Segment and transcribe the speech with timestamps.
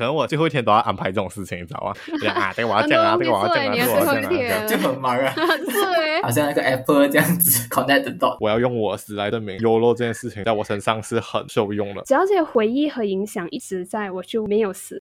[0.00, 1.92] 可能我最后一天都要安排这种事情，你知道吗？
[2.32, 8.38] 啊，这个我要讲啊，这个我要讲啊，这个我要讲啊，就很忙啊， 对，好像那个 Apple 这样子 connect 到。
[8.40, 12.00] 我要用我死来证明 YOLO 这件事情在我身上是很受用的。
[12.06, 15.02] 只要这些回忆和影响一直在，我就没有死。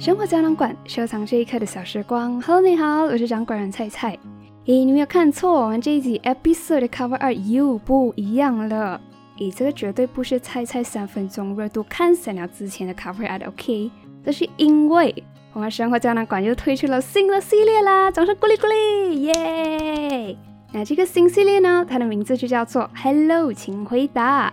[0.00, 2.40] 生活胶囊馆，收藏这一刻的小时光。
[2.40, 4.18] Hello，你好，我是掌管人菜菜。
[4.64, 8.98] 咦，你没有看错，我们这一集 episode 的 cover 二又不一样了。
[9.36, 13.90] 咦，这个绝对不是菜菜三分钟热度看散了之前的 cover art，OK？
[14.24, 15.14] 这是因为
[15.52, 18.10] 我们生活胶囊馆又推出了新的系列啦！
[18.10, 20.34] 掌声鼓励鼓励，耶！
[20.72, 24.50] 那这个新系列呢，它的名字就叫做 Hello，请回答。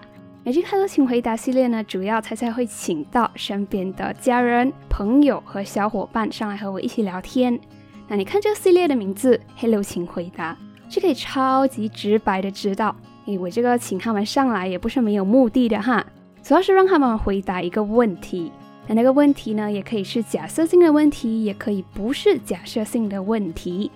[0.48, 7.60] 每期开头请回答系列呢，主要猜猜会请到身边的家人、朋友和小伙伴上来和我一起聊天。
[8.08, 10.58] 那你看这个系列的名字 “Hello，请回答”，
[10.88, 16.08] 就可以超级直白的知道，诶，我这个请他们上来也不是没有目的的哈，
[16.42, 18.50] 主要是让他们回答一个问题。
[18.88, 23.92] 那那个问题呢，也可以是假设性的问题，也可以不是假设性的问题。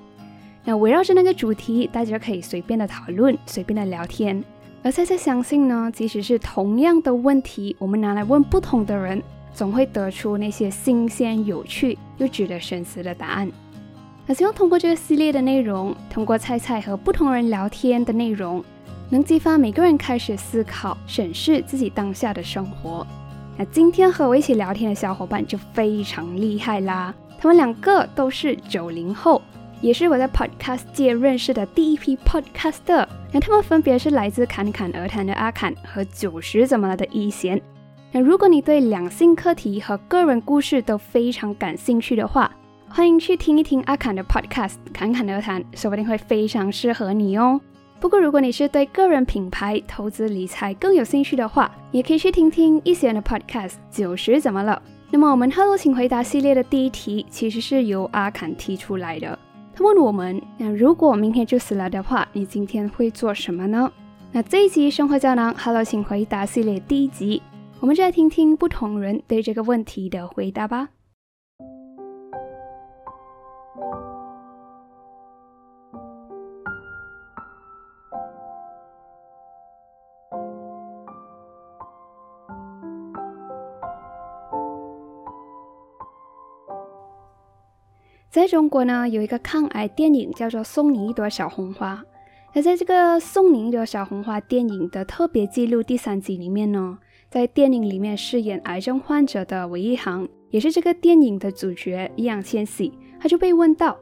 [0.66, 4.44] 那围绕着那个主题，大家可以随便的讨论，随便的聊天。
[4.84, 9.22] 而菜菜相信呢，即使是同样的问题，我们拿来问不同的人，
[9.54, 13.52] 总会得出那些新鲜、有趣又值得深思的答案。
[14.26, 18.64] 那希望通过这个系列的内容，通过菜菜和不同人聊天的内容，
[19.12, 23.06] 能激发每个人开始思考、审视自己当下的生活。
[23.58, 29.40] 那今天和我一起聊天的小伙伴就非常厉害啦，他们两个都是九零后。
[29.82, 37.60] 也是我在 podcast 界认识的第一批 podcaster，那他们分别是来自侃侃而谈的阿侃和九十怎么了的一贤。
[38.12, 42.52] 那如果你对两性课题和个人故事都非常感兴趣的话，
[42.88, 47.60] 欢迎去听一听阿侃的 podcast 侃侃而谈，说不定会非常适合你哦。
[48.00, 54.80] 不过如果你是对个人品牌、投资理财更有兴趣的话，也可以去听听一贤的 podcast 九十怎么了。
[55.10, 59.38] 那么我们 Hello 请回答系列的第一题其实是由阿侃提出来的。
[59.74, 63.92] 他问我们：那如果明天就死了的话，你今天会做什么呢？
[64.32, 67.42] 那这一集生活胶囊 Hello，请回答系列第一集，
[67.80, 70.90] 我们就来听听不同人对这个问题的回答吧。
[88.32, 91.96] 在中国呢，有一个抗癌电影叫做《送你一朵小红花》。
[92.54, 96.98] 那在这个《送你一朵小红花》电影的特别记录第三集里面呢，
[97.30, 104.00] 在电影里面饰演癌症患者的韦一航，也是这个电影的主角易烊千玺，他就被问到：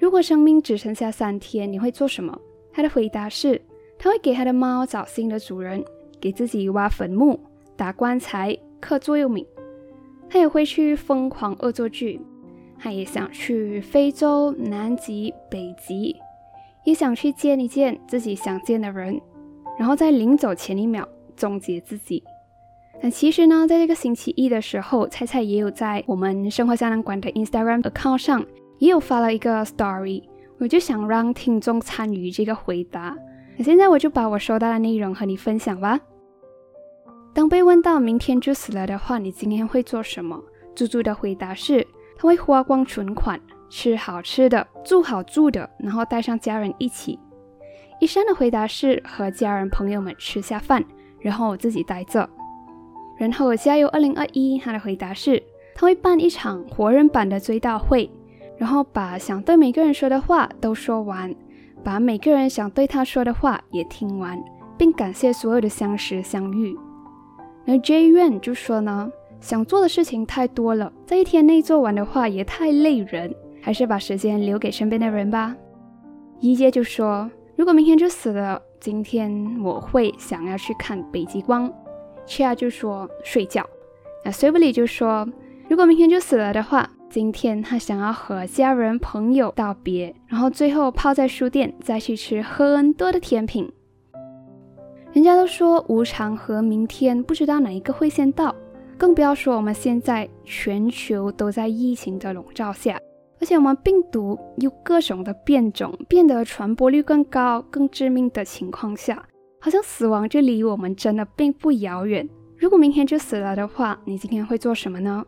[0.00, 2.36] 如果生命只剩下三天，你会做什么？
[2.72, 3.62] 他的回答是：
[3.96, 5.84] 他会给他的猫找新的主人，
[6.20, 7.38] 给自己挖坟墓、
[7.76, 9.46] 打棺材、刻座右铭。
[10.28, 12.20] 他也会去疯狂恶作剧。
[12.78, 16.16] 他也想去非洲、南极、北极，
[16.84, 19.20] 也想去见一见自己想见的人，
[19.78, 21.06] 然后在临走前一秒
[21.36, 22.22] 终结自己。
[23.00, 28.44] 那其实呢，在这个星期一的时候，菜菜也有在我们生活胶囊馆的 Instagram account 上
[28.78, 30.22] 也有发了一个 story，
[30.58, 33.16] 我就想让听众参与这个回答。
[33.56, 36.00] 那现在我就把我收到的内容和你分享吧。
[37.34, 40.42] 当被问到明天就死了的话，你今天会做什么？
[40.74, 41.86] 猪猪的回答是。
[42.18, 43.40] 他会花光存款，
[43.70, 47.16] 吃好吃的，住好住的，然后带上家人一起。
[48.00, 50.84] 医生的回答是和家人朋友们吃下饭，
[51.20, 52.28] 然后我自己待着。
[53.16, 55.40] 然后加油二零二一，他的回答是
[55.76, 58.10] 他会办一场活人版的追悼会，
[58.56, 61.32] 然后把想对每个人说的话都说完，
[61.84, 64.36] 把每个人想对他说的话也听完，
[64.76, 66.76] 并感谢所有的相识相遇。
[67.64, 69.08] 那 J 院就说呢。
[69.40, 75.54] 想做的事情太多了，在一天内做完的话也太累人，还是把时间留给身边的人吧。
[76.40, 81.72] 一阶就说：“如果明天就死了，今天我会想要去看北极光。”
[82.26, 83.64] Chia 就说：“睡觉。”
[84.24, 85.26] 那 s i v l y 就说
[85.68, 93.72] ：“如果明天就死了的话，今天他想要和家人朋友道别，然后最后泡在书店，再去吃很多的甜品。”
[95.12, 98.54] 人家都说无常和明天不知道哪一个会先到。
[98.98, 103.00] 更不要说我们现在全球都在疫情的笼罩下，
[103.40, 109.24] 而且我们病毒有各种的变种，变得传播率更高、更致命的情况下，
[109.60, 112.28] 好像死亡就离我们真的并不遥远。
[112.56, 115.24] 如果明天就死了的话，你今天会做什么呢？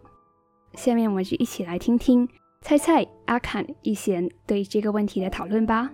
[0.74, 2.28] 下面我们就一起来听听
[2.62, 5.90] 猜猜阿侃一贤对这个问题的讨论吧。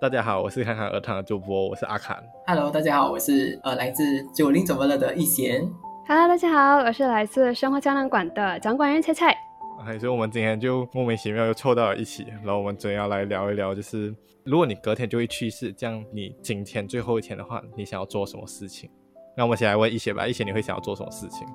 [0.00, 2.24] 大家好，我是侃侃儿堂的主播，我是阿侃。
[2.46, 4.02] Hello，大家好，我是呃来自
[4.32, 5.60] 九零怎么了的易贤。
[6.08, 9.36] Hello，大家好，我是来自生活胶囊馆的掌管人菜菜。
[9.84, 18.88] 哎，所以我们今天就莫名其妙又凑到了一起，然后我们今天要来聊一聊，就是如果你隔天就会去世，这样你今天最后一天的话，你想要做什么事情？
[19.36, 21.46] 那我们先来问一贤吧，一贤你会想要做什么事情？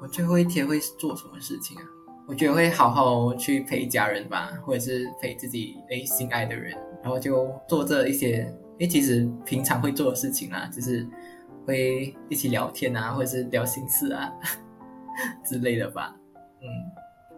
[0.00, 1.82] 我最后一天会做什么事情啊？
[2.28, 6.72] 我觉得会好好去陪家人吧，或者是陪自己诶心爱的人，
[7.02, 11.06] 然后就做这一些诶其实平常会做的事情啦，就是
[11.66, 14.32] 会一起聊天啊，或者是聊心事啊
[15.44, 16.14] 之类的吧。
[16.62, 16.66] 嗯，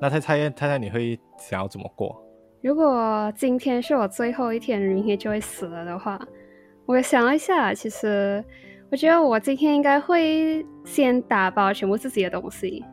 [0.00, 2.20] 那太太太太你会想要怎么过？
[2.62, 6.20] 如果今天是我最后一天，明天就会死了的话，
[6.86, 8.44] 我想了一下，其实
[8.90, 12.84] 我觉得我今天应该会先打包全部自己的东西。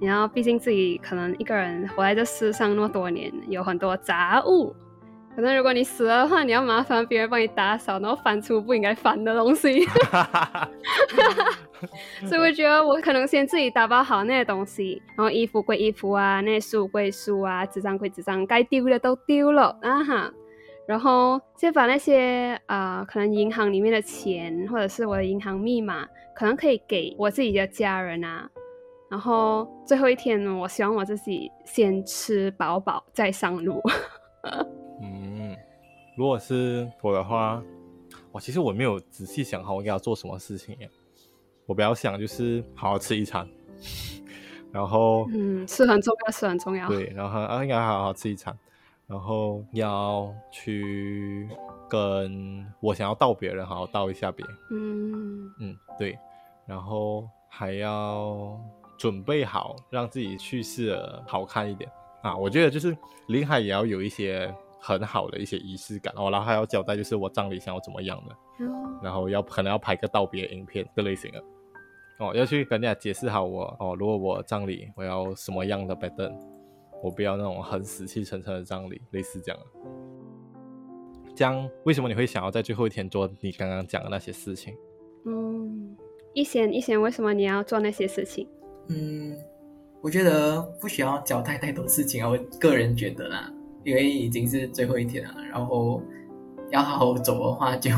[0.00, 4.74] 然后，毕竟自己可能一个人活在这世上那么多年，有很多杂物。
[5.34, 9.86] 可能如果你死了的话，你要麻烦别人帮你打扫，然后翻出不应该翻的东西。
[12.26, 20.30] 所以我觉得我可能先自己打包好那些东西，然后衣服归衣服啊，那些书归书啊，纸张归纸张，该丢的都丢了啊哈。
[20.86, 28.50] 然后先把那些啊、呃可能银行里面的钱，或者是我的银行密码，可能可以给我自己的家人啊。
[29.08, 33.80] 然后最后一天呢，我希望我自己先吃饱饱再上路。
[36.20, 37.62] 嗯，如果是我的话，
[38.30, 40.90] 我其实我没有仔细想好我应该要做什么事情耶。
[41.64, 43.48] 我比较想就是好好吃一餐，
[44.70, 46.86] 然后嗯，是很重要，是很重要。
[46.88, 48.54] 对，然后啊应该好好吃一餐，
[49.06, 51.48] 然后要去
[51.88, 56.18] 跟我想要道别的人好好道一下别，嗯嗯，对，
[56.66, 58.60] 然后还要
[58.98, 61.90] 准备好让自己去世的好看一点
[62.20, 62.36] 啊。
[62.36, 62.94] 我觉得就是
[63.28, 71.44] 临海也要有一些很好的一些仪式感哦，然后还要交代就是我葬礼想要怎么样的，哦然后要可能要拍个道别影片这类型的。
[72.18, 76.32] 哦，要去跟人家解释好我哦，如果我葬礼我要什么样的 b e
[77.02, 79.66] 我不要那种很死气沉沉的葬礼，类似这样的。
[81.34, 84.74] 这样为什么你会想要在最后一天做你刚刚讲的那些事情？
[85.24, 85.96] 嗯，
[86.34, 88.46] 一贤一贤，为什么你要做那些事情？
[88.88, 89.34] 嗯，
[90.02, 93.50] 我觉得不需要交代太多事情啊，我个人觉得啦，
[93.84, 96.02] 因为已经是最后一天了，然后
[96.70, 97.90] 要好好走的话就，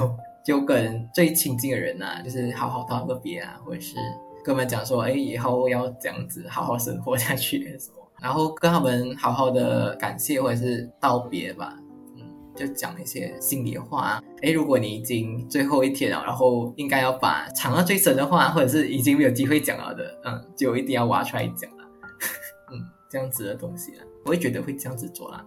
[0.44, 3.96] 就跟最亲近的人啊，就是好好道个别啊，或者是
[4.44, 11.76] 跟他们讲说，哎，以后要这样子好好生活下去什么，然后跟他们好好的感谢或者是道别吧。
[12.16, 12.22] 嗯，
[12.54, 14.22] 就讲一些心里话。
[14.42, 21.84] 哎，如果你已经最后一天了，然后应该要把藏到最深的话，或者是已经没有机会讲了的，嗯，就一定要挖出来讲了。
[22.72, 25.44] 嗯，这样子的东西啊，我会觉得会这样子做啦。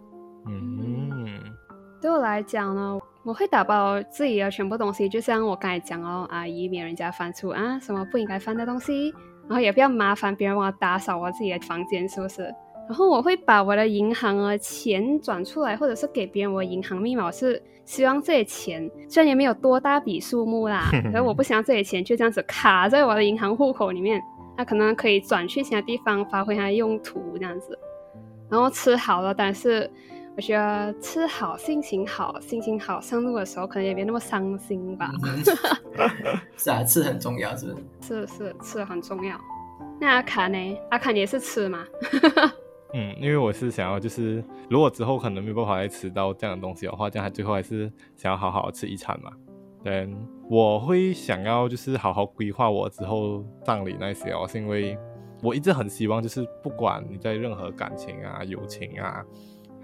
[0.48, 1.42] 嗯，
[2.02, 9.14] 对我来讲呢，我会打包自己的全部东西，就像我刚才讲哦，啊，以免人家翻出啊什么不应该翻的东西，
[9.48, 12.44] 然后也不要麻烦别人帮我打扫我自己的房间，是不是？
[12.88, 24.22] 然后我会把我的银行的钱转出来，或者是给别人我的银行密码，我是希望这些钱虽然也没有多大笔数目啦， 可是我不想这些钱就这样子卡在我的银行户口里面，
[24.56, 27.76] 那可能可以转去其他地方发挥它的用途这样子。
[28.52, 29.90] 然后吃好了，但是
[30.38, 35.12] 我觉得吃好、心情好、心情好上路的时候，可能也没那么伤心吧。
[35.24, 35.42] 嗯
[36.58, 38.28] 是啊，吃很重要，是不是？
[38.28, 39.40] 是是吃很重要。
[40.00, 40.78] 那阿卡呢？
[40.92, 41.86] 阿卡你也是吃吗？
[42.94, 49.32] 嗯，因为我是想要，就是如果之后可能没有办法再吃到这样的东西的话，这样他最后还是想要好好吃一餐嘛。
[49.86, 54.98] 嗯，我会想要就是好好规划我之后葬礼那些哦，是因为
[55.42, 59.24] 我一直很希望，就是不管你在任何感情啊、友情啊，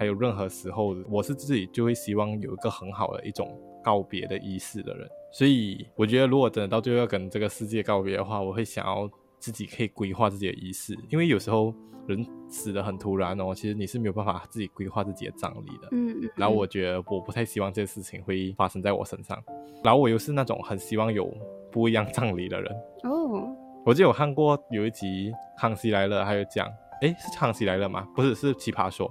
[0.01, 5.08] 还有任何时候，我是自己就会希望有一个很好的一种告别的仪式的人。
[5.31, 11.72] 所以我觉得，如果真的到最后要跟这个世界告别的话，我会想要自己可以规划自己的仪式，因为有时候
[12.08, 15.89] 人死的很突然哦，其实你是没有办法自己规划自己的葬礼的。
[15.91, 16.31] 嗯嗯。
[16.36, 19.38] 然后我觉得我不太希望这件事情会发生在我身上，
[19.84, 21.31] 然后我又是那种很希望有
[21.72, 22.74] 不一样葬礼的人。
[23.03, 23.48] 哦，
[23.86, 26.67] 我记得有看过有一集《康熙来了》，还有讲，
[27.01, 28.08] 诶，是《康熙来了》吗？
[28.15, 29.08] 不是，是《奇葩说》。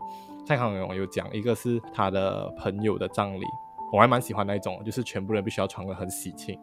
[0.50, 3.44] 蔡康永有讲，一个是他的朋友的葬礼，
[3.92, 6.58] 我还蛮喜欢那一种，就是全部人必须要穿得很喜庆，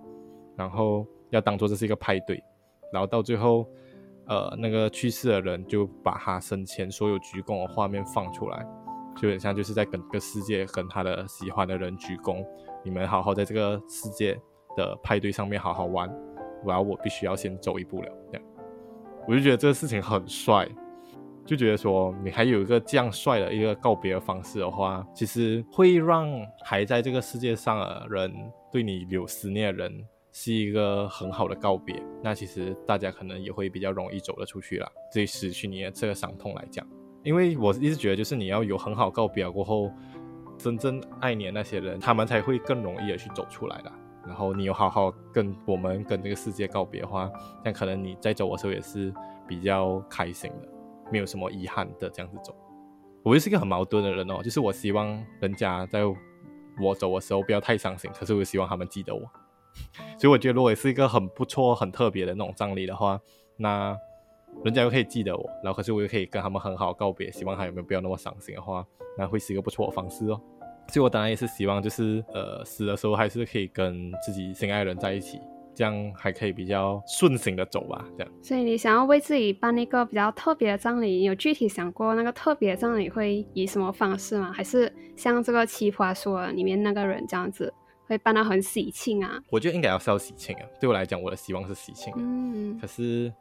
[0.57, 2.43] 然后要当做这是一个派对，
[2.91, 3.65] 然后到最后，
[4.25, 8.67] 呃，那个去世的人就把他生前所有鞠躬的画面放出来，
[9.15, 12.45] 就很像就是在跟个世界跟他的喜欢的人鞠躬，
[12.83, 14.37] 你们好好在这个世界
[14.75, 16.13] 的派对上面好好玩，
[16.65, 18.47] 然后我必须要先走一步了，这样。
[19.29, 20.67] 我就觉得这个事情很帅，
[21.47, 26.29] 就觉得说你还有一个这样帅的一个告别的方式的话，其实会让
[26.61, 28.31] 还在这个世界上的人
[28.69, 32.03] 对你有思念的人是一个很好的告别。
[32.21, 36.85] 那其实大家可能也会比较容易走得出去啦，对失去你的这个伤痛来讲，
[37.23, 39.89] 因为我一直觉得就是你要有很好告别过后，
[40.57, 43.91] 真正爱你的那些人，他们才会更容易的去走出来的。
[44.25, 47.31] 然后你有好好跟我们跟这个世界告别的话，
[47.63, 49.13] 那可能你在走的时候也是
[49.47, 50.67] 比较开心的，
[51.11, 52.55] 没有什么遗憾的这样子走。
[53.23, 55.07] 我就是一个很矛盾的人哦，就是我希望
[55.41, 56.01] 人家在
[56.79, 59.21] 我走的时候不要太伤心，可是我希望他们记得我。
[60.17, 63.19] 所以我觉得如果是一个很不错、很特别的那种葬礼的话，
[63.57, 63.95] 那
[64.63, 68.85] 人家又可以记得我，然后可是我又可以跟他们很好告别，希望他有没有不要那么伤心的话，
[69.17, 70.41] 那会是一个不错的方式哦。
[70.87, 75.39] 所以，我当然也是希望，就是呃，死的时候还是可以跟自己心爱的人在一起，
[75.77, 78.03] 这样还可以比较顺行的走吧。
[78.17, 78.33] 这样。
[78.41, 84.51] 所以，你想要为自己办一个比较特别的葬礼，有具体想过那个特别葬礼会以什么方式吗？
[84.51, 87.71] 还是像这个奇葩说里面那个人这样子，
[88.07, 89.39] 会办到很喜庆啊？
[89.51, 90.63] 我觉得应该要是要喜庆啊。
[90.81, 92.11] 对我来讲，我的希望是喜庆。
[92.17, 92.79] 嗯。
[92.81, 93.31] 可是。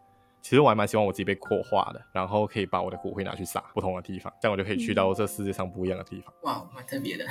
[0.42, 6.32] 其实我还蛮希望我自己被扩化的，然后可以把我的骨灰拿去撒不同的地方，这样我就可以去到这世界上不一样的地方。
[6.42, 7.24] 哇，蛮特别的。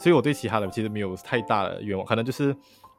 [0.00, 2.52] 所以我对其他的其实没有太大的愿望，可能就是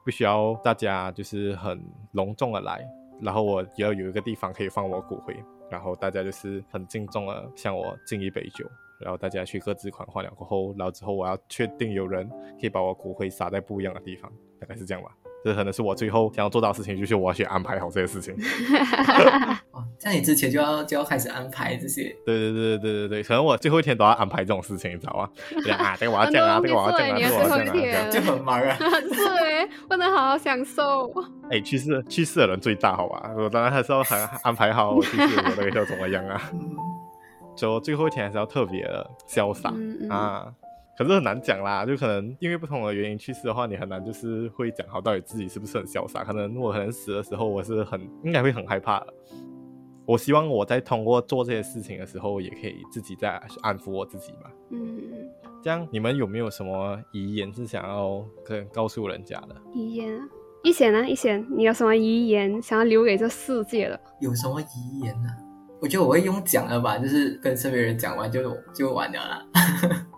[0.03, 1.81] 不需要大家就是很
[2.13, 2.83] 隆重的来，
[3.19, 5.35] 然后我也要有一个地方可以放我骨灰，
[5.69, 8.65] 然后大家就是很敬重的向我敬一杯酒，
[8.99, 12.27] 然后大家去各自狂欢了过后，然后之后我要确定有人
[12.59, 15.15] 可以把我骨灰撒在不一样的地方，大概是这样吧。
[15.43, 18.35] 这可能是我最后想要做到的事情，就是我要去安排好这些事情。
[19.71, 22.15] 哦，在你之前就要就要开始安排这些。
[22.25, 25.29] 对对对对对对对，可能我最后一天都要安排这种事情，你知道吗？
[25.77, 28.77] 啊，这个我要讲啊，这个我要讲啊，这个我要讲啊，就很忙啊。
[28.79, 31.11] 对，不能好好享受。
[31.49, 33.31] 哎，去世去世的人最大，好吧？
[33.35, 36.41] 我当然还是要很安排好我去世我那个要怎么样啊？
[37.55, 39.73] 就最后一天还是要特别的潇洒
[40.09, 40.45] 啊。
[41.01, 46.23] 可是很难讲啦，就可能因为不同的原因去世的话，你很难就是会讲好到底自己是不是很潇洒。
[46.23, 49.03] 可能我可能死的时候，我是很应该会很害怕。
[50.05, 54.51] 我希望我在通过做这些事情的时候，也可以自己在安抚我自己嘛。
[54.69, 55.01] 嗯，
[55.63, 59.55] 这样你们有没有什么遗言是想要跟告诉人家的？
[59.73, 60.21] 遗言啊，
[60.63, 61.09] 一贤呢？
[61.09, 63.99] 一贤，你有什么遗言想要留给这世界的？
[64.19, 65.29] 有什么遗言呢？
[65.81, 69.47] 我觉得我会用讲的吧，就是跟身边人讲完就就完了啦。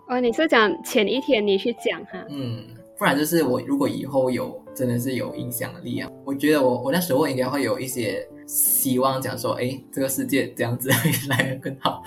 [0.08, 2.24] 哦，你是讲前一天你去讲哈？
[2.28, 2.64] 嗯，
[2.98, 12.02] 不然就是我如果以后有真的是有影响力啊，我觉得我我那时候应该会有一些希望，讲说，哎，这个世界这样子会来的更好，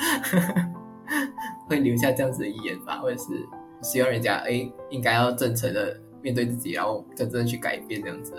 [1.67, 3.25] 会留下这样子的遗言吧，或者是
[3.81, 8.33] 希望人家哎应该要真诚的面对自己，然后真正的去改变这样子。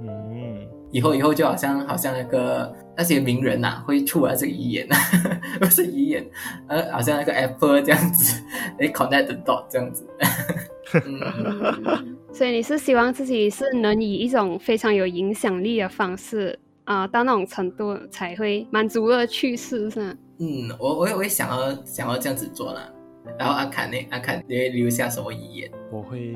[0.00, 2.72] 嗯，以后以后就好像好像那个。
[2.94, 4.86] 那些名人呐，会出来这个遗言，
[5.58, 6.22] 不是遗言，
[6.68, 8.42] 呃，好像那个 Apple 这样子，
[8.78, 10.06] 哎，connect the dot 这样子。
[12.34, 20.14] 所以你是希望自己是能以一种非常有影响力的方式啊，到那种程度才会满足了去世，是吗？
[20.40, 22.86] 嗯，我我也会想要想要这样子做啦。
[23.38, 23.96] 然后阿侃呢？
[24.10, 25.70] 阿侃你会留下什么遗言？
[25.90, 26.34] 我会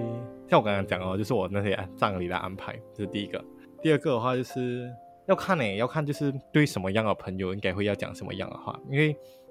[0.49, 3.45] 像我刚刚讲哦，就是我那些葬礼的安排，这是第一个。
[3.83, 4.93] 第二个的话就是。
[5.29, 9.09] 要看呢，要看就是对什么样的朋友应该会要讲什么样的话，因为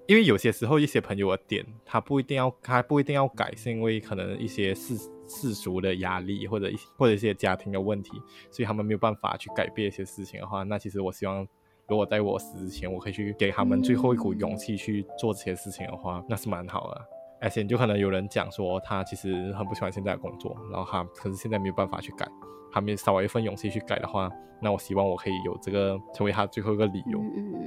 [0.07, 4.95] 因为有些时候一些朋友的点他不一定要他不一定要改，是因为可能一些世
[5.27, 8.11] 世俗的压力或者一或者一些家庭的问题，
[8.49, 11.45] 所以他们没有办法去改变一些事情的话，那其实我希望
[11.89, 17.05] 如果在我死之前，我可以去给他们最后一股勇气去做这些事情的话，那是蛮好的。
[17.41, 22.27] 而且就可能有人讲说他其实很不喜欢现在的工作，然后他可是现在没有办法去改。
[22.71, 24.29] 他没少一份勇气去改的话，
[24.61, 27.21] 那我希望我可以有这个成为他最后一个理由，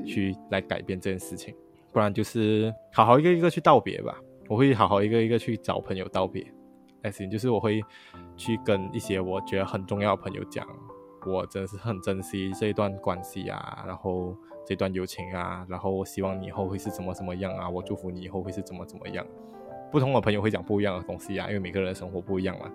[0.05, 1.55] 去来改变这件事情。
[1.93, 4.15] 不然就是好好一个一个去道别吧。
[4.49, 6.47] 我会好好一个一个去找朋友道别。
[7.03, 7.83] 哎，行，就是我会
[8.37, 10.67] 去跟一些我觉得很重要的朋友讲，
[11.27, 19.25] 我真的是很珍惜这一段关系啊，然后这段友情啊，然后我希望你以后会是怎么怎么样啊，我祝福你以后会是怎么怎么样。
[19.91, 22.71] 不同的朋友会讲不一样的东西啊，因为每个人的生活不一样嘛。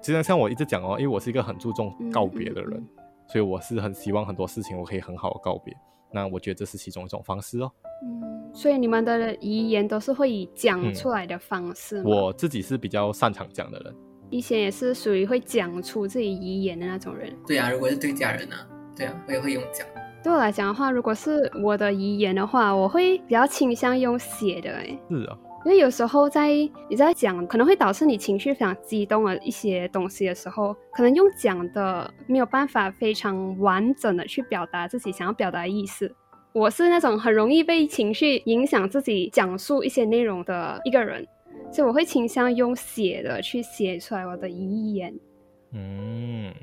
[0.00, 2.86] 其实像我一直讲哦，因为我是一个很注重告别的人，
[3.26, 5.76] 所以我是很希望很多事情我可以很好的告别。
[6.12, 7.70] 那我觉得这是其中一种方式哦。
[8.02, 12.02] 嗯，所以你们的遗言都是会以讲出来的方式。
[12.04, 13.94] 我自己是比较擅长讲的人。
[14.30, 17.34] 以前也是属于会讲出自己遗言的那种人。
[17.46, 18.54] 对啊，如果是对家人呢？
[18.96, 19.86] 对啊，我也会用讲。
[20.22, 24.70] 对我来讲的话，如果是我的遗言的话，我会比较倾向用写的。
[24.70, 25.38] 哎，是啊。
[25.64, 26.48] 因为有时候在
[26.88, 36.14] 你在讲可能会导致你情绪非常激动的一些东西的时候，可能用讲的没有办法非常完整的去表达自己想要表达的意思，
[36.52, 41.26] 我是那种很容易被情绪影响自己讲述一些内容的一个人，
[41.72, 45.12] 所以我会倾向用写的去写出来我的遗言。
[45.72, 46.54] 嗯，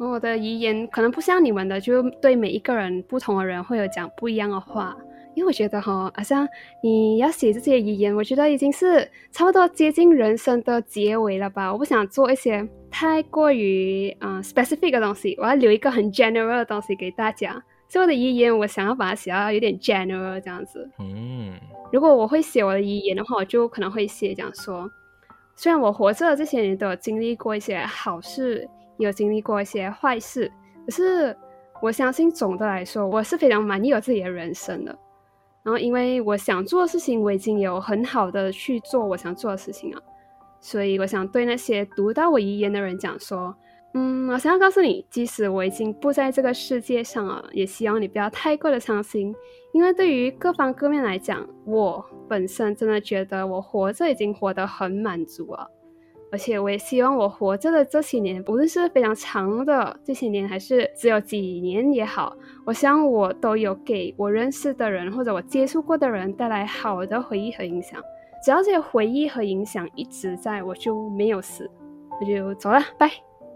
[0.00, 4.96] 我的遗言可能不像你们的，就对每一个人不同的人会有讲不一样的话。
[5.34, 6.46] 因为我觉得哈，好像
[6.82, 11.72] 你要写这些遗言，我觉得已经是差不多接近人生的结尾了吧。
[11.72, 17.62] 我不想做一些太过于嗯 specific 的东西，我要留一个很 general 的东西给大家。
[17.88, 20.88] 所以我的遗言，我想要把它写到有点 general 这样子。
[20.98, 21.58] 嗯，
[21.92, 24.90] 如果我会写我的遗言的话，我就可能会写讲说，
[25.56, 30.50] 虽然我活着这些年都有经历过一些好事，也有经历过一些坏事，
[30.86, 31.36] 可是
[31.82, 34.98] 我相信总的来说，我是非常满意我自己的人生的。
[35.62, 40.02] 然后，因为我想做的事情，我已经有很好的去做我想做的事情了，
[40.60, 43.54] 所以我想对那些读到我遗言的人讲说。
[43.94, 49.34] 嗯，我想要告诉你，即使我已经不在这个世界上了，也希望你不要太过的伤心，
[49.74, 55.70] 因为对于各方各面来讲，我本身真的觉得我活着已经活得很满足了，
[56.32, 62.34] 而且我也希望我活着的这些年，无论是非常长的这些年，还是只有几年也好，
[62.64, 68.02] 我希望我都有给我认识的人或者我接触过的人带来好的回忆和影响。
[68.42, 71.70] 只要这些回忆和影响一直在，我就没有死，
[72.18, 73.10] 我就走了，拜。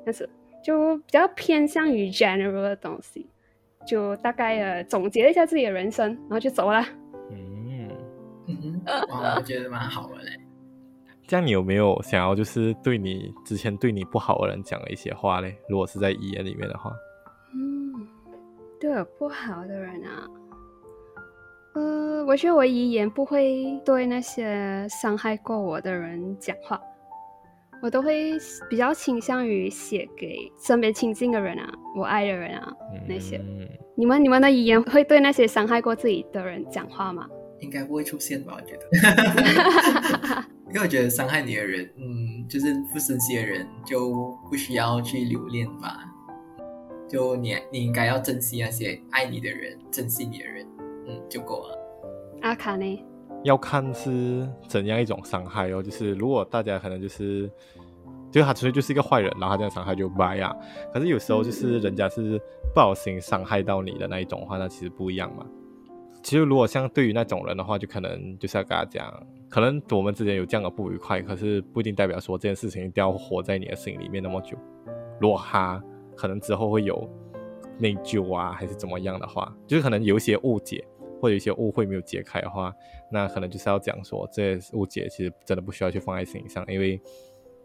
[0.04, 0.28] 但是
[0.62, 3.26] 就比较偏向于 general 的东西，
[3.87, 6.85] 就大概呃总结了一下自己的人生，然后就走了。
[7.30, 7.88] 嗯
[8.47, 8.80] 嗯，
[9.38, 10.38] 我觉得蛮好的嘞。
[11.28, 15.56] 这样你有没有想要就是对你之前对你不好的人讲了一些话嘞？
[15.68, 16.92] 如果是在遗言里面的话，
[17.54, 18.06] 嗯，
[18.80, 20.26] 对我不好的人啊，
[21.75, 26.80] 呃，我觉得我遗言不会对那些伤害过我的人讲话。
[27.83, 28.33] 我都会
[28.71, 32.73] 比较倾向于写给身边亲近的人啊，我爱的人啊
[33.06, 33.38] 那些。
[33.95, 37.28] 你们你们的遗言会对那些伤害过自己的人讲话吗？
[37.60, 38.56] 应该不会出现吧？
[38.56, 46.04] 我觉得， 因为我觉得伤害你的人，嗯，就是不珍惜的人，就不需要去留恋吧。
[47.08, 50.66] 就你你应该要珍惜那些爱你的人，珍惜你的人，
[51.06, 51.78] 嗯，就够了。
[52.42, 53.04] 阿卡呢？
[53.45, 57.49] 要看是怎样一种伤害哦，就是如果大家可能就是，
[58.32, 60.52] 就他纯粹就是一个坏人，然后他这样伤害就掰啊。
[60.92, 62.40] 可是有时候就是人家是
[62.75, 65.47] 不小心伤害到你的那一种话，那其实不一样嘛。
[66.26, 74.58] 其实如果像对于那种人的话，就可能就是要跟他讲，可能我们之间有这样的不愉快，可是不一定代表说这件事情一定要活在你的心里面那么久。
[75.21, 75.80] 如果他
[76.17, 77.08] 可能之后会有
[77.78, 80.84] 内疚啊，还是怎么样的话，就是可能有一些误解。
[81.19, 82.75] 或者一些误会没有解开的话，
[83.10, 87.00] 那可能就是要讲说这些误解其实真的不需要去放在心上，因为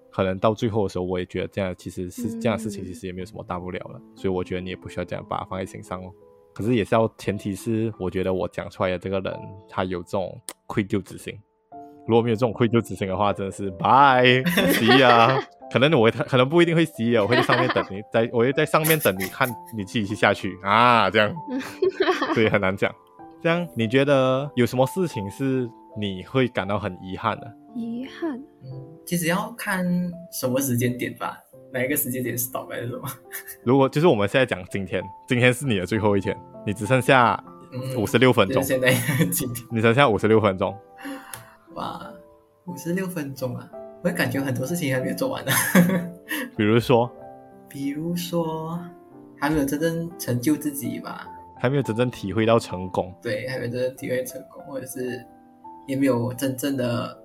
[0.10, 4.02] 可能到最后的时候，我也觉得这样其实是这样的事情，其实也没有什么大不了了。
[4.16, 6.14] 所以我觉得你也不需要这样把它放在心上哦。
[6.54, 9.34] 可是也是要前提是，我觉得我讲出来的这个人
[9.70, 11.38] 他有这种 愧疚之心。
[12.08, 14.24] 如果没有这种愧疚之心的话，真的是拜，
[14.74, 15.38] see 啊。
[15.72, 21.34] 可能我可能不一定会 see 啊，我会在上面等你， 在我会在上面等你看你自己去下去啊，这样，
[22.36, 22.94] 所以很难讲。
[23.42, 27.56] 这样，你觉得有什么事情是你会感到很遗憾的？
[27.74, 28.70] 遗憾，嗯，
[29.06, 29.86] 其实要看
[30.34, 31.38] 什么时间点吧，
[31.74, 33.08] 哪一个时间点是倒霉的是什么？
[33.64, 37.42] 如果就是我们现在讲今天，今天是你的最后一天，你只剩下
[37.98, 38.62] 五十六分钟。
[38.62, 38.94] 现在
[39.32, 40.78] 今天，你剩下五十六分钟。
[41.76, 42.12] 哇，
[42.66, 43.70] 五十六分钟啊！
[44.04, 45.52] 我感觉很多事情还没有做完呢。
[46.58, 47.10] 比如说，
[47.70, 48.78] 比如说，
[49.40, 51.26] 还没有真正成就自己吧。
[51.58, 55.24] 还没有真正体会到成功，对，还没有真正体会成功，或者是
[55.88, 57.16] 也没有真正的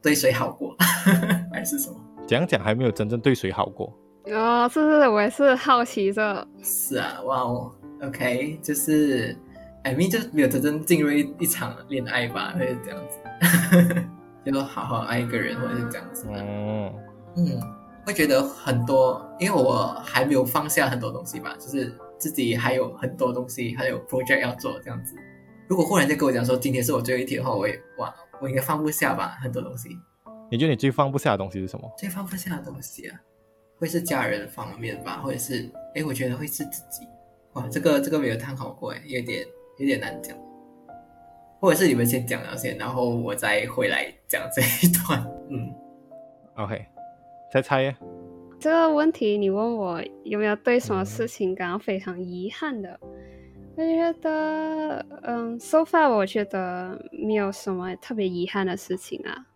[0.00, 0.74] 对谁好过，
[1.52, 1.96] 还是什么？
[2.26, 3.92] 讲讲还没有真正对谁好过？
[4.26, 6.48] 哦，是是，我也是好奇这。
[6.62, 9.36] 是啊，哇哦，OK，就是
[9.84, 14.06] 艾米就没有真正进入一一场恋爱吧，或者这样子，
[14.52, 16.26] 就好好爱一个人，或者是这样子。
[16.28, 16.92] 哦，
[17.36, 17.60] 嗯，
[18.06, 21.92] 会觉得很多，因为我还没有放下很多东西吧，就是。
[22.20, 25.16] 自己还有很多东西，还有 project 要做，这样子。
[25.66, 29.88] 如果忽然间跟我讲说今天是我最后一天的话，我也哇，我应该放不下吧，很多东西。
[30.50, 31.90] 你觉得你最放不下的东西是什么？
[31.96, 33.20] 最放不下的东西啊，
[33.78, 37.06] 会是家人方面吧，或者是哎，我觉得会是自己。
[37.52, 39.46] 哇，这个这个没有探讨过，哎，有点
[39.78, 40.36] 有点难讲。
[41.60, 45.22] 或者是你们先讲了先，然后我再回来讲这一段。
[45.50, 45.70] 嗯
[46.56, 46.86] ，OK，
[47.52, 47.94] 再猜。
[48.58, 52.98] 这个问题你问我有没有对什么事情感到非常遗憾的？
[53.76, 59.46] 我觉得，嗯，so far 我觉得没有什么特别遗憾的事情啊。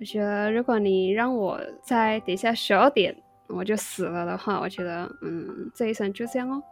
[0.00, 3.14] 我觉得如果你让我在等下十二点
[3.46, 6.62] 我就死了的话，我觉得，嗯，这一生就这样哦。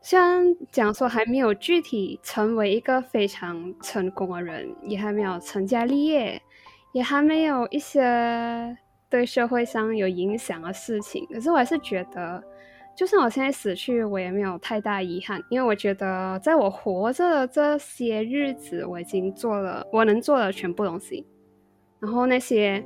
[0.00, 6.40] 虽然讲说还没有具体成为一个非常成功的人，也还没有成家立业，
[6.92, 8.76] 也还没有一些
[9.10, 12.42] 对社会上有影响的事情，可是我还是觉得，
[12.96, 21.26] 就算我现在死去，我也没有太大遗憾，因为我觉得在我活着的这些日子，我已经做了我能做的全部东西，
[22.00, 22.84] 然后那些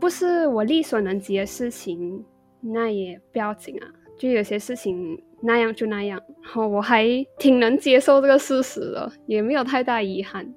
[0.00, 2.24] 不是我力所能及的事情，
[2.60, 3.86] 那也不要紧啊，
[4.18, 5.22] 就有些事情。
[5.40, 7.06] 那样就那样，然后我还
[7.38, 10.52] 挺能接受这个事实的，也没有太大遗憾。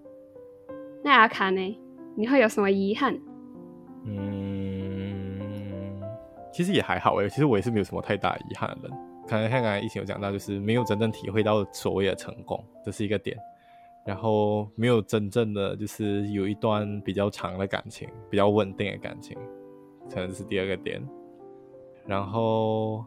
[1.03, 1.79] 那阿卡呢？
[2.15, 3.15] 你会有什么遗憾？
[4.07, 5.39] 嗯，
[6.51, 8.97] 其实也还好诶，其实我也是没有什么太大遗憾的人。
[9.27, 13.37] 可能像刚才疫情有讲到，就是没有真正体会到所谓的成功，这是一个点。
[14.05, 19.37] 然后没有真正的就是有一段比较长的感情，比较稳定的感情，
[20.13, 21.01] 可能是第二个点。
[22.05, 23.03] 然后。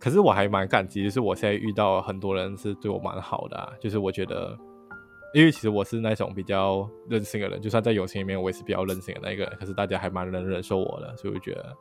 [0.00, 4.56] 可是我还蛮感激，就是我现在遇到很多人是对我蛮好的，啊，就是我觉得，
[5.34, 9.52] 因为其实我是那种比较任性的人，就算在友情里面，我也是比较任性的那一个人。
[9.58, 11.76] 可是大家还蛮能忍受我的，所以我觉得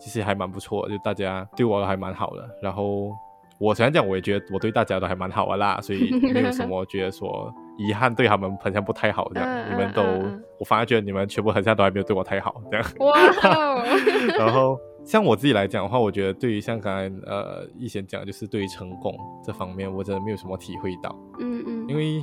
[0.00, 2.48] 其实还蛮不错，就大家对我还蛮好的。
[2.62, 3.12] 然后
[3.60, 9.70] 我虽然讲，我也觉得我对大家都还蛮好的啦，所以没有什么觉得说遗憾对他们好像不太好这样。
[9.70, 10.02] 你们都，
[10.58, 12.86] 我反而觉得你们全部好像都还没有对我太好这样。
[12.98, 13.16] 哇！
[14.38, 14.78] 然后。
[15.04, 21.16] 像我自己来讲的话，我觉得对于像刚才呃一贤讲，就是对于成功这方面，我真的没有什么体会到。
[21.40, 21.88] 嗯嗯。
[21.88, 22.22] 因为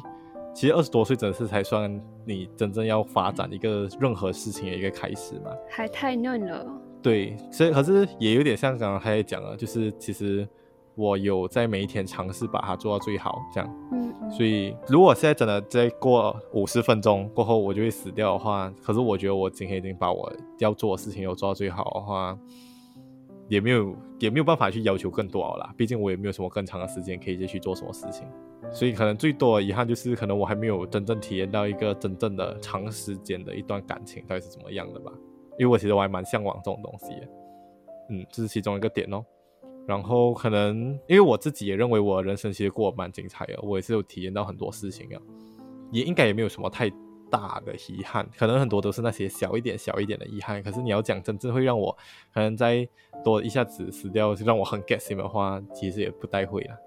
[0.53, 1.89] 其实二十多岁真的是才算
[2.27, 5.49] 你真正要发展一个任何事情的一个开始嘛。
[5.67, 6.63] 还太嫩了。
[7.01, 10.47] 对，所以可是也有点像刚刚他也讲了，就是其实
[10.95, 13.75] 我有在每一天尝试把它做到最好，这样。
[13.91, 14.31] 嗯嗯。
[14.31, 22.37] 所以如果现在真的再过五十分钟过后我就会死掉的话，可是我觉得我今天已经把我要做的事情有做到最好的话。
[23.47, 28.27] 也没有也没有办法去要求更多啦，毕竟我也没有什么更长的时间可以继续做什么事情，
[28.71, 35.11] 所以可能最多的遗憾就是可能我还没有真正体验到一个真正的长时间的一段感情到底是怎么样的吧，
[35.59, 37.27] 因为我其实我还蛮向往这种东西的，
[38.09, 39.23] 嗯，这是其中一个点哦。
[39.87, 45.21] 然后可能因为我自己也认为我人生其实过得蛮精彩的，我也是有体验到很多事情啊，
[45.91, 46.91] 也应该也没有什么太。
[47.27, 50.61] 大的遗憾，可能很多都是那些小一点、小一点的遗憾。
[50.61, 51.91] 可是你要讲真正会让我
[52.31, 52.87] 可能再
[53.23, 56.77] 多一下子死掉，让我很 get 心的话，其实也不太会了。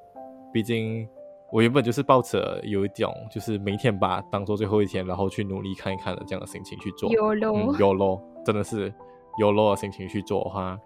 [0.53, 1.07] 毕竟
[1.53, 7.11] 我原本就是抱着有一种，就是每天把当做最后一天，然后去努力看一看的这样的心情去做。
[7.13, 8.95] 有咯，有咯，真的是
[9.39, 10.79] 有咯的心情去做的话，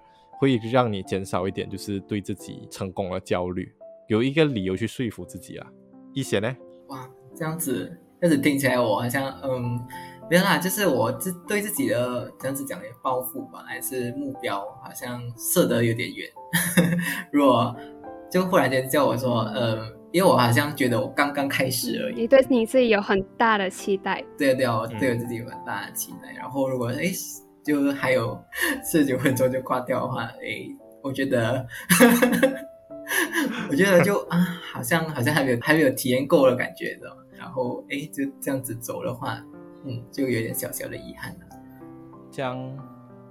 [0.42, 3.72] 会让你减少一点就是对自己成功的焦虑，
[4.08, 5.66] 有一个理由去说服自己啊。
[6.12, 6.52] 一些呢？
[6.88, 7.96] 哇，这样子。
[8.20, 9.80] 但是听起来我好像嗯，
[10.28, 16.28] 没有啦，就是我自对自己的这样子讲的抱负吧，还是目标，好像设得有点远。
[17.30, 17.76] 如果
[18.28, 22.22] 就忽然间叫我说，嗯，因为我好像觉得我刚刚开始而已。
[22.22, 24.24] 你对你自己有很大的期待？
[24.36, 26.32] 对对，我对我自己有很大的期待。
[26.32, 27.10] 然后如果哎，
[27.64, 28.38] 就还有
[28.82, 30.66] 四十九分钟就挂掉的话，哎，
[31.02, 31.66] 我觉得，
[33.70, 34.38] 我觉得就啊，
[34.72, 37.22] 好像好像还没有还没有体验够的感觉，知道吗？
[37.38, 39.42] 然后，哎，就这样子走的话，
[39.84, 41.40] 嗯，就有点小小的遗憾了。
[42.30, 42.58] 这样，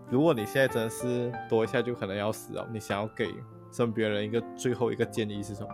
[0.09, 3.33] 如果你现在真的是多一下就可能要死哦，你想要给
[3.71, 5.69] 身边人一个最后一个建议是什么？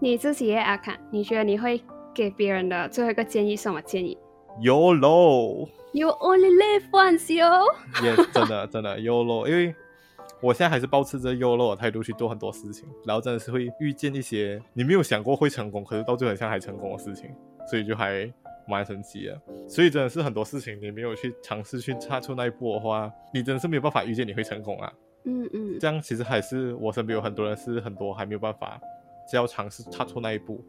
[0.00, 1.82] 你自己也阿看，你觉得你会
[2.14, 4.16] 给别人的最后一个建议什么建议
[4.60, 7.64] ？YOLO，You only live once，yo。
[8.02, 9.74] 也真的真的 YOLO，因为
[10.40, 17.30] 我现在还是保持着 YOLO 的态度去做很多事情，然后真的是会遇见一些你没有想过会成功，可是到最后像还成功的事情。
[17.70, 18.32] 所以就还
[18.66, 24.90] 蛮神奇的，所以真的是很多事情你没有去尝试去踏出那一步的话，你真的是没有办法预见你会成功啊。
[25.24, 28.80] 嗯嗯，这样其实还是我身边有很多人是很多还没有办法，
[29.28, 30.64] 只要尝试踏出那一步。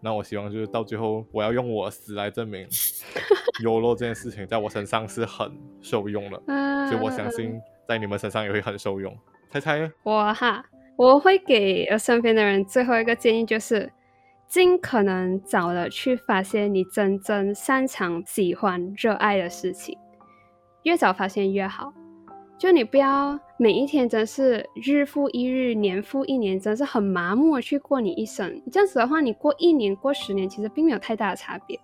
[0.00, 2.66] 那我希望就是到最后，我要用我死来证明，
[3.62, 6.42] 有落这件事情在我身上是很受用的。
[6.88, 9.16] 所以我相信在你们身上也会很受用。
[9.50, 10.64] 猜猜我哈，
[10.96, 13.90] 我会给身边的人最后一个建议就是。
[14.48, 19.94] 尽可能早的去发现你真正擅长、喜欢、热爱的事情，
[20.84, 21.92] 越早发现越好。
[22.58, 28.60] 就你不要每一天真是日复一日、年复一年，真是很麻木的去过你一生。
[28.72, 31.78] 这样子的话，你过一年、过十年，其实并没有太大的差别。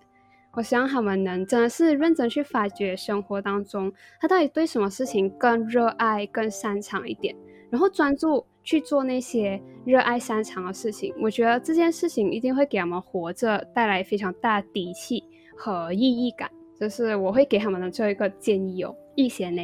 [0.51, 7.35] 我希望他们能真的是认真去发掘生活当中他到底对什么事情更热爱、更擅长一点，
[7.69, 8.45] 然后专注。
[8.65, 15.23] 去做那些热爱擅长的事情，我觉得这件事情一定会给他们活着带来非常大的底气
[15.55, 16.49] 和意义感。
[16.75, 18.95] 这是我会给他们的最后一个建议哦。
[19.13, 19.61] 一贤呢？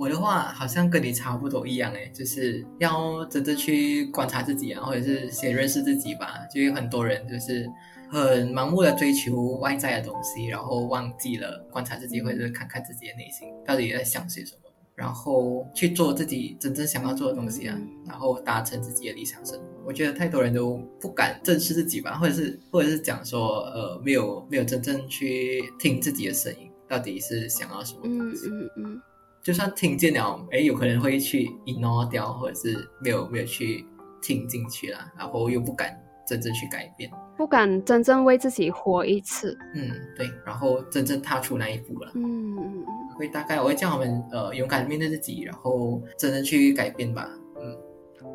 [0.00, 6.46] 嗯，我的话好像跟你差不多一样诶，就是要真正去观察自己啊，或者是先认识自己吧。
[6.52, 7.70] 就有很多人就是
[8.10, 19.64] 很盲目的追求外在的东西，然后忘记了观察自己，或者是看看自己的内心到底在想些什么，然后去做自己真正想要做的东西啊，然后达成自己的理想生活。
[19.86, 28.48] 我觉得太多人都不敢正视自己吧，或者是或者是讲说呃没有没有真正去听自己的声音，到底是想要什么东西。
[28.48, 29.02] 嗯嗯嗯。
[29.42, 33.86] 就算听见了，哎，有可能会去 ignore 掉，或者是没有没有去
[34.20, 39.56] 听进去啦，然后又不敢真正去改变，不敢真正为自己活一次。
[39.74, 42.12] 嗯，对，然后真正踏出那一步了。
[42.14, 42.86] 嗯嗯嗯。
[43.16, 47.28] 会大概我会叫我们呃勇敢面对自己，然后真正去改变吧。
[47.60, 47.76] 嗯，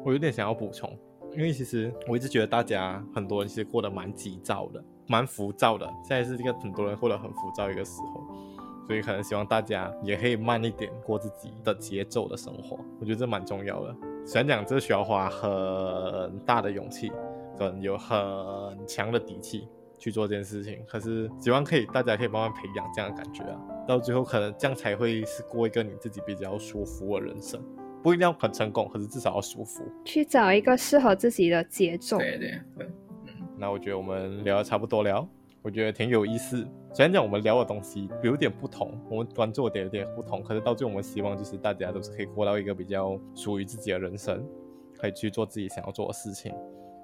[0.04, 0.92] 我有点想要补充，
[1.36, 5.88] 因为其实我一直觉得大家很多人其实过得蛮急躁的，蛮浮躁的。
[6.04, 8.24] 现在是这个很多人过得很浮躁一个时候。
[8.88, 13.96] 所以可能希望大家也可以慢一点过自己的节奏的生活，我觉得这蛮重要的。
[14.26, 17.12] 虽然讲这需要花很大的勇气，
[17.58, 18.18] 跟有很
[18.88, 19.68] 强的底气
[19.98, 27.62] 去做这件事情，可是希望可以大家可以慢慢培养这样的感觉啊，到最后可能这样才会是过一个你自己比较舒服的人生，
[28.04, 32.18] 不一定要很成功，可是至少要舒服，去找一个适合自己的节奏。
[32.18, 32.88] 对对对，
[33.26, 35.28] 嗯，那我觉得我们聊的差不多了。
[35.62, 36.68] 我觉得挺有意思。
[36.96, 44.42] 虽然讲我们聊的东西有点不同，我们关注的点有点不同，可是到最后我们希望就是大家都是可以过到一个比较属于自己的人生，
[44.98, 46.56] 可以去做自己想要做的事情。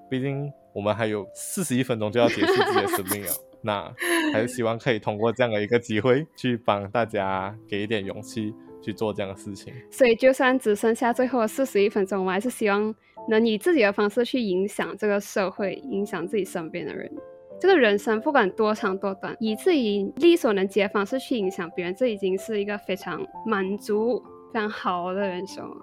[0.08, 3.94] 毕竟我们还有 四十一分钟就要结束自己的生命了，那
[4.32, 9.74] 还是希望可以通过这样的一个机会，去帮大家给一点勇气去做这样的事情。
[9.90, 12.94] 所以就算只剩下最后的四十一分钟，我还是希望
[13.28, 17.12] 能以自己的方式去影响这个社会，影响自己身边的人。
[17.62, 24.20] 这个人生不管多长多短，以自己力所能及的方式去影响别人，这已经是一个非常满足、
[24.52, 25.76] 非常好的人生了。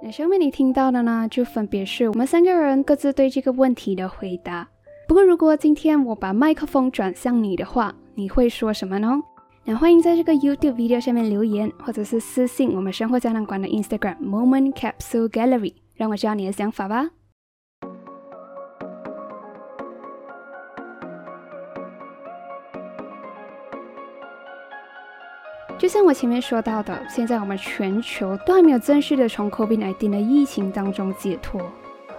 [0.00, 4.68] 那上面你听到的呢，就分别是我们三个人各自对这个问题的回答。
[5.08, 9.20] 不过，如果今天我把麦克风转向你的话，你会说什么呢？
[9.64, 17.10] 那欢迎在这个 YouTube video 下面留言，或者是私信我们生活胶囊馆的 Instagram Moment Capsule Gallery，让我知道你的想法吧。
[25.82, 31.60] 就像我前面说到的，现在我们全球都还没有正式的从 COVID-19 的疫情当中解脱，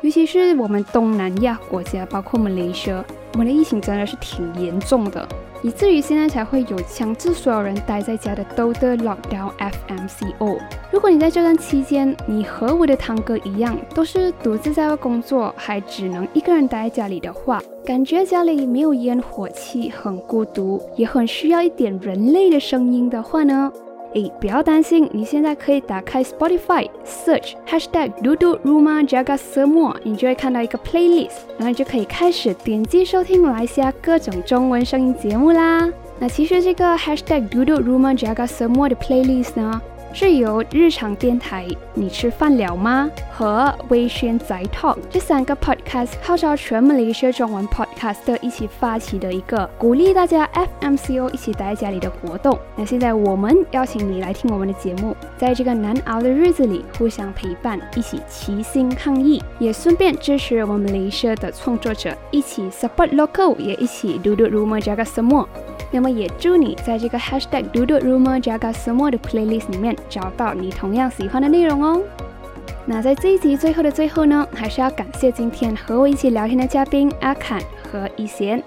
[0.01, 5.25] 尤其是我们东南亚国家，包括我们雷蛇，我们的疫情真的是挺严重的。
[5.63, 10.59] 以至于现在才会有强制所有人待在家的 “do the Lockdown FMCO。
[10.91, 23.71] 如果你在这段期间，你和我的堂哥一样，都是独自在外工作，还只能一个人待在家里的话，感觉家里没有烟火气，很孤独，也很需要一点人类的声音的话呢？
[24.13, 29.59] 诶，不要担心，你现在可以打开 Spotify，search hashtag d o d o r u m a j a g a s
[29.59, 35.89] e m o 你就会看到一个 playlist，然后就可以开始点击收听马来西亚各种中文声音节目啦。
[36.19, 38.67] 那其实这个 hashtag d o d o r u m a j a g a s e
[38.67, 39.81] m o 的 playlist 呢？
[40.15, 50.47] 是由日常电台《你吃饭了吗》和微宣宅 Talk 这三个 podcast 号召全马来西亚中文 podcaster 一起发起的一个鼓励大家
[50.79, 52.55] FMCO 一起待在家里的活动。
[52.75, 65.47] 那现在我们邀请你来听我们的节目，在这个难熬的日子里互相陪伴，一起齐心抗疫，也顺便支持我们马来西亚的创作者，一起 support local，也一起 duduk rumah jaga semua。
[65.91, 72.01] 那么也祝你在这个 hashtag duduk rumah jaga semua 的 playlist 里面找到你同样喜欢的内容哦。
[72.85, 77.61] 那在这一集最后的最后呢，还是要感谢今天和我一起聊天的嘉宾阿侃
[77.91, 78.61] 和一贤。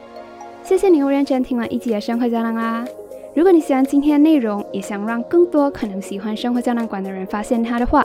[0.63, 2.85] 谢谢你又认真听完一集的生活胶囊啦！
[3.35, 8.05] 如果你喜欢今天的内容，也想让更多可能喜欢生活胶囊馆的人发现它的话，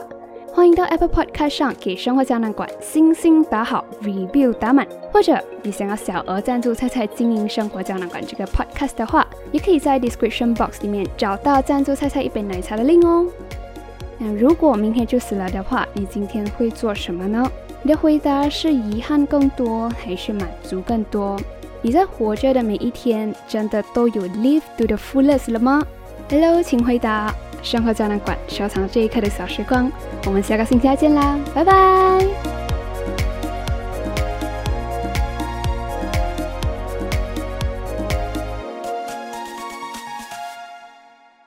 [0.54, 13.26] 欢迎到 Apple Podcast 上给生活胶囊馆星星打好，review 打满，或者你想要小额赞助菜菜经营生活胶囊馆这个 podcast 的话，也可以在 description box 里面找到赞助菜菜一杯奶茶的 link 哦。
[14.18, 17.50] 那如果明天就死了的话，你今天会做什么呢？
[17.82, 21.40] 你的回答是遗憾更多，还是满足更多？
[21.80, 25.82] 你在活着的每一天，真的都有 live to the fullest 了吗
[26.28, 27.34] ？Hello，请回答。
[27.62, 29.90] 生活胶囊馆，收藏这一刻的小时光。
[30.26, 32.71] 我们下个星期再见啦，拜拜。